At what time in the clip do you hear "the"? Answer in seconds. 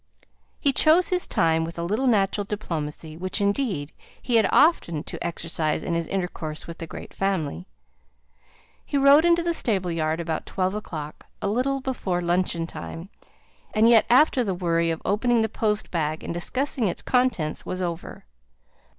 6.79-6.87, 9.43-9.53, 14.43-14.55, 15.43-15.47